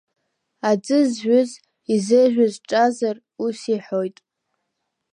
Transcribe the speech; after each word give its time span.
Аӡы 0.69 0.99
зжәыз, 1.09 1.51
изыржәыз 1.93 2.53
дҿазар, 2.63 3.15
ус 3.43 3.59
иҳәоит… 3.73 4.17